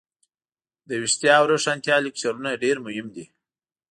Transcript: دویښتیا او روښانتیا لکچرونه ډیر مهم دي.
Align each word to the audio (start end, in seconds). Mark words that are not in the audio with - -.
دویښتیا 0.89 1.33
او 1.39 1.45
روښانتیا 1.51 1.95
لکچرونه 2.05 2.59
ډیر 2.63 2.77
مهم 2.85 3.07
دي. 3.15 3.25